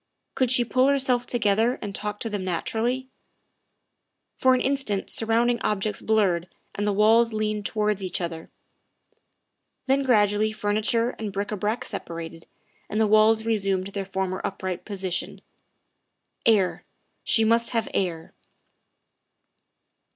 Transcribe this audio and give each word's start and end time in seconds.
Could 0.33 0.49
she 0.49 0.65
pull 0.65 0.87
herself 0.87 1.27
together 1.27 1.77
and 1.79 1.93
talk 1.93 2.19
to 2.21 2.29
them 2.31 2.43
naturally? 2.43 3.07
For 4.35 4.55
an 4.55 4.61
instant 4.61 5.11
surrounding 5.11 5.61
objects 5.61 6.01
blurred 6.01 6.47
and 6.73 6.87
the 6.87 6.91
walls 6.91 7.33
leaned 7.33 7.67
towards 7.67 8.01
each 8.03 8.19
other; 8.19 8.49
then 9.85 10.01
gradually 10.01 10.51
furniture 10.53 11.11
and 11.19 11.31
bric 11.31 11.51
a 11.51 11.55
brac 11.55 11.85
separated, 11.85 12.47
and 12.89 12.99
the 12.99 13.05
walls 13.05 13.45
resumed 13.45 13.89
their 13.89 14.03
former 14.03 14.41
upright 14.43 14.85
position. 14.85 15.39
Air 16.47 16.83
she 17.23 17.43
must 17.43 17.69
have 17.69 17.87
air. 17.93 18.33